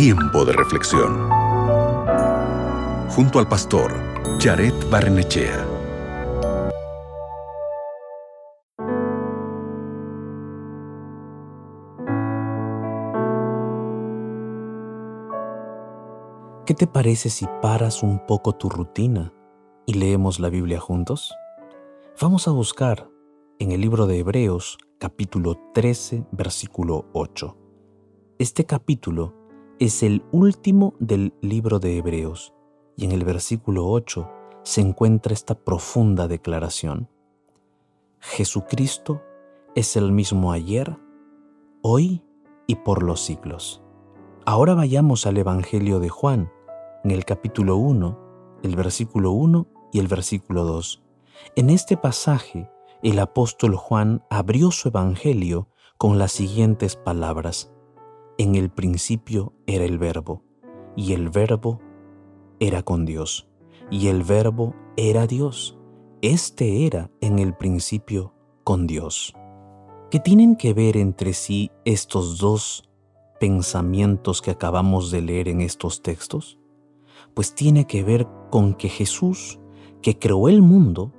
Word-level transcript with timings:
Tiempo 0.00 0.44
de 0.44 0.52
reflexión. 0.52 1.28
Junto 3.10 3.40
al 3.40 3.48
pastor 3.48 3.92
Jared 4.38 4.72
Barnechea. 4.88 5.66
¿Qué 16.64 16.74
te 16.74 16.86
parece 16.86 17.28
si 17.28 17.46
paras 17.60 18.04
un 18.04 18.24
poco 18.24 18.52
tu 18.52 18.68
rutina 18.68 19.32
y 19.84 19.94
leemos 19.94 20.38
la 20.38 20.48
Biblia 20.48 20.78
juntos? 20.78 21.34
Vamos 22.22 22.46
a 22.46 22.52
buscar 22.52 23.10
en 23.58 23.72
el 23.72 23.80
libro 23.80 24.06
de 24.06 24.20
Hebreos 24.20 24.78
capítulo 25.00 25.58
13 25.74 26.24
versículo 26.30 27.06
8. 27.14 27.56
Este 28.38 28.64
capítulo 28.64 29.37
es 29.78 30.02
el 30.02 30.24
último 30.32 30.94
del 30.98 31.34
libro 31.40 31.78
de 31.78 31.98
Hebreos 31.98 32.52
y 32.96 33.04
en 33.04 33.12
el 33.12 33.24
versículo 33.24 33.86
8 33.86 34.28
se 34.64 34.80
encuentra 34.80 35.32
esta 35.32 35.54
profunda 35.54 36.26
declaración. 36.26 37.08
Jesucristo 38.18 39.22
es 39.76 39.96
el 39.96 40.10
mismo 40.10 40.50
ayer, 40.50 40.96
hoy 41.80 42.24
y 42.66 42.74
por 42.74 43.04
los 43.04 43.20
siglos. 43.20 43.80
Ahora 44.44 44.74
vayamos 44.74 45.26
al 45.26 45.36
Evangelio 45.36 46.00
de 46.00 46.08
Juan, 46.08 46.50
en 47.04 47.12
el 47.12 47.24
capítulo 47.24 47.76
1, 47.76 48.58
el 48.64 48.74
versículo 48.74 49.30
1 49.30 49.68
y 49.92 50.00
el 50.00 50.08
versículo 50.08 50.64
2. 50.64 51.04
En 51.54 51.70
este 51.70 51.96
pasaje, 51.96 52.68
el 53.04 53.20
apóstol 53.20 53.76
Juan 53.76 54.24
abrió 54.28 54.72
su 54.72 54.88
Evangelio 54.88 55.68
con 55.98 56.18
las 56.18 56.32
siguientes 56.32 56.96
palabras. 56.96 57.72
En 58.38 58.54
el 58.54 58.70
principio 58.70 59.52
era 59.66 59.84
el 59.84 59.98
verbo, 59.98 60.42
y 60.96 61.12
el 61.12 61.28
verbo 61.28 61.80
era 62.60 62.82
con 62.82 63.04
Dios, 63.04 63.48
y 63.90 64.08
el 64.08 64.22
verbo 64.22 64.74
era 64.96 65.26
Dios. 65.26 65.78
Este 66.22 66.86
era 66.86 67.10
en 67.20 67.38
el 67.38 67.54
principio 67.54 68.32
con 68.64 68.86
Dios. 68.86 69.34
¿Qué 70.10 70.18
tienen 70.18 70.56
que 70.56 70.72
ver 70.72 70.96
entre 70.96 71.34
sí 71.34 71.70
estos 71.84 72.38
dos 72.38 72.88
pensamientos 73.38 74.40
que 74.40 74.50
acabamos 74.50 75.10
de 75.10 75.20
leer 75.20 75.48
en 75.48 75.60
estos 75.60 76.02
textos? 76.02 76.58
pues 77.38 77.54
tiene 77.54 77.86
que 77.86 78.02
ver 78.02 78.26
con 78.50 78.74
que 78.74 78.88
Jesús, 78.88 79.60
que 80.02 80.18
creó 80.18 80.48
el 80.48 80.60
mundo, 80.60 81.12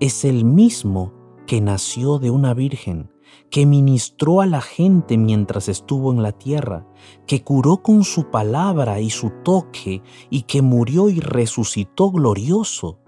es 0.00 0.24
el 0.24 0.44
mismo 0.44 1.12
que 1.46 1.60
nació 1.60 2.18
de 2.18 2.30
una 2.30 2.54
virgen, 2.54 3.10
que 3.50 3.66
ministró 3.66 4.40
a 4.40 4.46
la 4.46 4.60
gente 4.60 5.16
mientras 5.16 5.68
estuvo 5.68 6.12
en 6.12 6.22
la 6.22 6.32
tierra, 6.32 6.86
que 7.26 7.42
curó 7.42 7.82
con 7.82 8.04
su 8.04 8.30
palabra 8.30 9.00
y 9.00 9.10
su 9.10 9.30
toque 9.42 10.02
y 10.30 10.42
que 10.42 10.62
murió 10.62 11.08
y 11.08 11.20
resucitó 11.20 12.10
glorioso. 12.10 12.98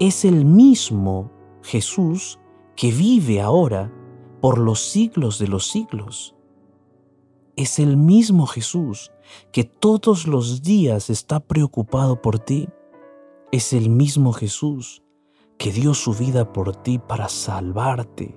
Es 0.00 0.24
el 0.24 0.44
mismo 0.44 1.30
Jesús 1.62 2.38
que 2.76 2.90
vive 2.90 3.40
ahora 3.40 3.92
por 4.40 4.58
los 4.58 4.80
siglos 4.80 5.38
de 5.38 5.48
los 5.48 5.68
siglos. 5.68 6.34
Es 7.56 7.78
el 7.78 7.96
mismo 7.96 8.46
Jesús 8.46 9.12
que 9.52 9.64
todos 9.64 10.26
los 10.26 10.62
días 10.62 11.08
está 11.08 11.40
preocupado 11.40 12.20
por 12.20 12.38
ti. 12.38 12.68
Es 13.52 13.72
el 13.72 13.88
mismo 13.88 14.32
Jesús 14.32 15.02
que 15.56 15.70
dio 15.70 15.94
su 15.94 16.14
vida 16.14 16.52
por 16.52 16.74
ti 16.74 16.98
para 16.98 17.28
salvarte, 17.28 18.36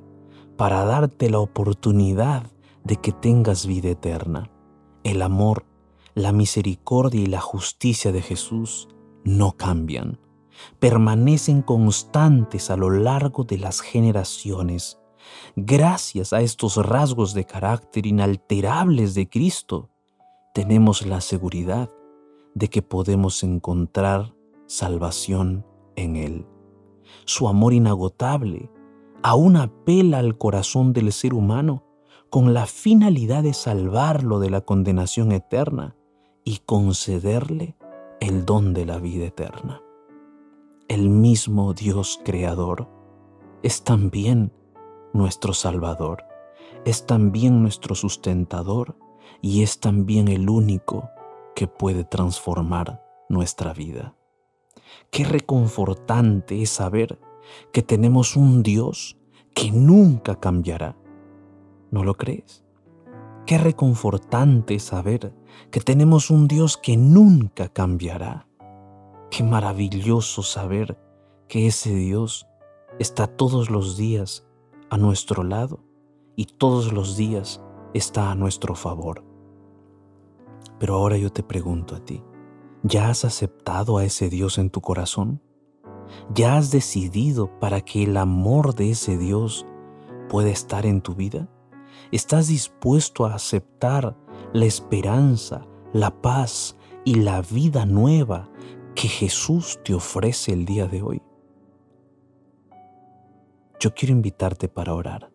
para 0.58 0.84
darte 0.84 1.30
la 1.30 1.40
oportunidad 1.40 2.52
de 2.84 2.98
que 2.98 3.12
tengas 3.12 3.68
vida 3.68 3.90
eterna. 3.90 4.52
El 5.04 5.22
amor, 5.22 5.66
la 6.16 6.32
misericordia 6.32 7.22
y 7.22 7.28
la 7.28 7.42
justicia 7.42 8.12
de 8.12 8.22
Jesús 8.22 8.90
no 9.24 9.52
cambian, 9.54 10.20
permanecen 10.80 11.62
constantes 11.62 12.72
a 12.72 12.78
lo 12.78 12.90
largo 12.90 13.44
de 13.44 13.60
las 13.60 13.82
generaciones. 13.82 15.00
Gracias 15.56 16.34
a 16.34 16.42
estos 16.42 16.78
rasgos 16.78 17.34
de 17.34 17.46
carácter 17.46 18.08
inalterables 18.08 19.14
de 19.14 19.30
Cristo, 19.30 19.90
tenemos 20.54 21.06
la 21.06 21.22
seguridad 21.22 21.92
de 22.56 22.70
que 22.70 22.82
podemos 22.82 23.44
encontrar 23.44 24.34
salvación 24.66 25.66
en 25.96 26.16
Él. 26.16 26.48
Su 27.26 27.48
amor 27.48 27.74
inagotable 27.74 28.72
aún 29.28 29.58
apela 29.58 30.20
al 30.20 30.38
corazón 30.38 30.94
del 30.94 31.12
ser 31.12 31.34
humano 31.34 31.84
con 32.30 32.54
la 32.54 32.66
finalidad 32.66 33.44
de 33.44 33.54
salvarlo 33.54 34.40
de 34.40 34.50
la 34.50 34.62
condenación 34.62 35.34
eterna 35.34 35.98
y 36.46 36.60
concederle 36.60 37.76
el 38.22 38.46
don 38.46 38.74
de 38.74 38.86
la 38.86 39.00
vida 39.00 39.26
eterna. 39.26 39.82
El 40.88 41.10
mismo 41.10 41.74
Dios 41.74 42.22
creador 42.24 42.88
es 43.64 43.84
también 43.84 44.54
nuestro 45.12 45.52
Salvador, 45.52 46.24
es 46.86 47.06
también 47.06 47.62
nuestro 47.62 47.96
sustentador 47.96 48.98
y 49.42 49.62
es 49.62 49.82
también 49.82 50.30
el 50.30 50.50
único 50.50 51.10
que 51.54 51.68
puede 51.68 52.06
transformar 52.06 53.04
nuestra 53.28 53.74
vida. 53.74 54.16
Qué 55.12 55.26
reconfortante 55.26 56.62
es 56.62 56.70
saber 56.70 57.20
que 57.72 57.82
tenemos 57.82 58.36
un 58.36 58.64
Dios 58.64 59.18
que 59.54 59.72
nunca 59.72 60.40
cambiará. 60.40 60.98
¿No 61.92 62.04
lo 62.04 62.16
crees? 62.16 62.64
Qué 63.46 63.58
reconfortante 63.58 64.80
saber 64.80 65.34
que 65.72 65.80
tenemos 65.80 66.30
un 66.30 66.48
Dios 66.48 66.78
que 66.78 66.98
nunca 66.98 67.70
cambiará. 67.70 68.48
Qué 69.32 69.44
maravilloso 69.44 70.44
saber 70.44 71.00
que 71.48 71.68
ese 71.68 71.94
Dios 71.96 72.48
está 73.00 73.28
todos 73.28 73.70
los 73.70 73.98
días 73.98 74.46
a 74.90 74.98
nuestro 74.98 75.44
lado 75.44 75.80
y 76.36 76.46
todos 76.46 76.92
los 76.92 77.18
días 77.18 77.62
está 77.94 78.32
a 78.32 78.36
nuestro 78.36 78.76
favor. 78.76 79.24
Pero 80.80 80.96
ahora 80.96 81.18
yo 81.18 81.32
te 81.32 81.44
pregunto 81.44 81.96
a 81.96 82.04
ti, 82.04 82.24
¿ya 82.84 83.10
has 83.10 83.26
aceptado 83.26 83.98
a 83.98 84.06
ese 84.06 84.30
Dios 84.30 84.58
en 84.58 84.70
tu 84.70 84.82
corazón? 84.82 85.42
¿Ya 86.34 86.58
has 86.58 86.72
decidido 86.72 87.60
para 87.60 87.82
que 87.82 88.04
el 88.04 88.18
amor 88.18 88.76
de 88.76 88.92
ese 88.92 89.18
Dios 89.18 89.66
pueda 90.30 90.50
estar 90.50 90.86
en 90.86 91.02
tu 91.02 91.16
vida? 91.16 91.48
¿Estás 92.12 92.48
dispuesto 92.48 93.26
a 93.26 93.36
aceptar 93.36 94.16
la 94.54 94.66
esperanza, 94.66 95.66
la 95.94 96.22
paz 96.22 96.78
y 97.06 97.16
la 97.16 97.42
vida 97.42 97.86
nueva 97.86 98.50
que 98.96 99.08
Jesús 99.08 99.80
te 99.84 99.94
ofrece 99.94 100.54
el 100.54 100.66
día 100.66 100.88
de 100.88 101.02
hoy? 101.02 101.22
Yo 103.80 103.94
quiero 103.94 104.14
invitarte 104.14 104.68
para 104.68 104.94
orar, 104.94 105.32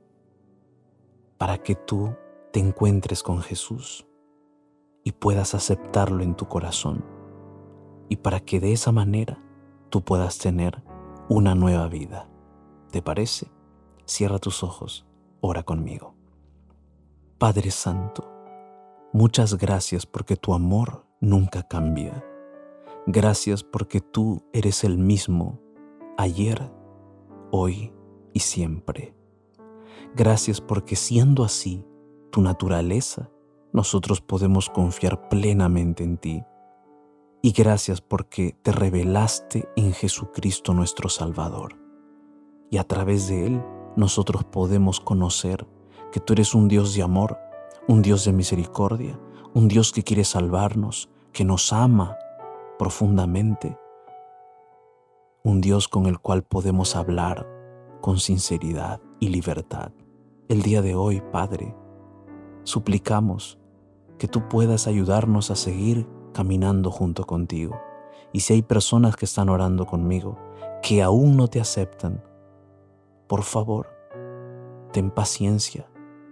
para 1.39 1.59
que 1.59 1.75
tú 1.75 2.15
te 2.53 2.61
encuentres 2.61 3.23
con 3.23 3.41
Jesús 3.41 4.07
y 5.05 5.13
puedas 5.13 5.55
aceptarlo 5.55 6.23
en 6.23 6.35
tu 6.35 6.49
corazón 6.49 7.05
y 8.09 8.17
para 8.17 8.41
que 8.41 8.61
de 8.61 8.73
esa 8.73 8.93
manera 8.93 9.43
tú 9.93 10.01
puedas 10.01 10.39
tener 10.39 10.83
una 11.29 11.55
nueva 11.55 11.87
vida. 11.87 12.27
¿Te 12.91 13.03
parece? 13.03 13.53
Cierra 14.07 14.39
tus 14.39 14.63
ojos, 14.63 15.07
ora 15.43 15.65
conmigo. 15.65 16.15
Padre 17.37 17.71
Santo, 17.71 18.27
muchas 19.13 19.59
gracias 19.59 20.07
porque 20.07 20.37
tu 20.37 20.55
amor 20.55 21.05
nunca 21.21 21.63
cambia. 21.63 22.25
Gracias 23.07 23.63
porque 23.63 24.01
tú 24.01 24.43
eres 24.55 24.83
el 24.83 24.97
mismo 24.97 25.61
ayer, 26.17 26.73
hoy 27.51 27.93
y 28.33 28.41
siempre. 28.41 29.15
Gracias 30.17 30.63
porque 30.63 30.97
siendo 30.97 31.45
así, 31.45 31.85
tu 32.31 32.41
naturaleza, 32.41 33.31
nosotros 33.75 34.23
podemos 34.23 34.71
confiar 34.71 35.29
plenamente 35.29 36.03
en 36.03 36.17
ti. 36.17 36.45
Y 37.45 37.51
gracias 37.51 38.01
porque 38.01 38.57
te 38.63 38.71
revelaste 38.71 39.69
en 39.75 39.93
Jesucristo 39.93 40.75
nuestro 40.75 41.09
Salvador. 41.09 41.77
Y 42.71 42.79
a 42.79 42.85
través 42.85 43.27
de 43.27 43.47
Él 43.47 43.65
nosotros 43.97 44.45
podemos 44.45 45.01
conocer 45.01 45.67
que 46.13 46.21
tú 46.21 46.35
eres 46.35 46.55
un 46.55 46.69
Dios 46.69 46.95
de 46.95 47.03
amor, 47.03 47.41
un 47.89 48.01
Dios 48.01 48.25
de 48.25 48.33
misericordia, 48.33 49.19
un 49.55 49.67
Dios 49.67 49.91
que 49.91 50.05
quiere 50.05 50.23
salvarnos, 50.23 51.11
que 51.33 51.45
nos 51.45 51.73
ama 51.73 52.17
profundamente, 52.79 53.77
un 55.43 55.61
Dios 55.61 55.89
con 55.89 56.07
el 56.07 56.21
cual 56.21 56.45
podemos 56.45 56.95
hablar 56.95 57.49
con 58.01 58.21
sinceridad 58.21 59.01
y 59.19 59.31
libertad. 59.31 59.91
El 60.49 60.63
día 60.63 60.81
de 60.81 60.95
hoy, 60.95 61.21
Padre, 61.33 61.75
suplicamos 62.63 63.59
que 64.17 64.29
tú 64.29 64.49
puedas 64.49 64.87
ayudarnos 64.87 65.51
a 65.51 65.57
seguir 65.57 66.07
caminando 66.33 66.91
junto 66.91 67.27
contigo. 67.27 67.81
Y 68.33 68.41
si 68.41 68.55
hay 68.55 68.63
personas 68.63 69.17
que 69.17 69.27
están 69.27 69.49
orando 69.49 69.87
conmigo, 69.87 70.39
que 70.83 71.03
aún 71.03 71.37
no 71.37 71.49
te 71.49 71.61
aceptan, 71.61 72.23
por 73.27 73.43
favor, 73.43 73.89
ten 74.93 75.11
paciencia, 75.11 75.89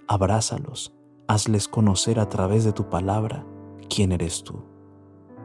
abrázalos, 0.09 0.95
hazles 1.29 1.69
conocer 1.69 2.19
a 2.19 2.29
través 2.29 2.65
de 2.65 2.73
tu 2.73 2.89
palabra 2.89 3.47
quién 3.89 4.13
eres 4.13 4.43
tú. 4.43 4.65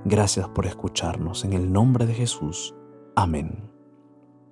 Gracias 0.05 0.47
por 0.49 0.65
escucharnos. 0.65 1.45
En 1.45 1.53
el 1.53 1.71
nombre 1.71 2.05
de 2.05 2.13
Jesús. 2.13 2.75
Amén. 3.15 3.71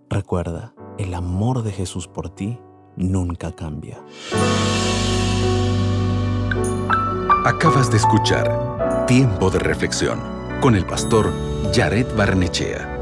Recuerda, 0.09 0.73
el 0.97 1.13
amor 1.13 1.63
de 1.63 1.71
Jesús 1.71 2.07
por 2.07 2.29
ti 2.29 2.59
nunca 2.95 3.51
cambia. 3.55 4.03
Acabas 7.45 7.91
de 7.91 7.97
escuchar 7.97 8.62
Tiempo 9.07 9.50
de 9.50 9.59
Reflexión 9.59 10.21
con 10.61 10.75
el 10.75 10.85
pastor 10.85 11.33
Jared 11.73 12.07
Barnechea. 12.15 12.92